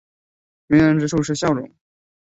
[0.65, 1.71] 迷人之处是笑容。